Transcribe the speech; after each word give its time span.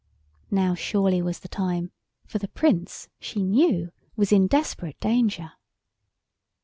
Now 0.49 0.73
surely 0.73 1.21
was 1.21 1.41
the 1.41 1.47
time, 1.47 1.91
for 2.25 2.39
the 2.39 2.47
Prince, 2.47 3.07
she 3.19 3.43
knew, 3.43 3.91
was 4.15 4.31
in 4.31 4.47
desperate 4.47 4.99
danger. 4.99 5.51